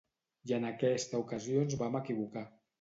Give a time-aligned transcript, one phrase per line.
[0.51, 2.49] I en aquesta ocasió ens vam equivocar.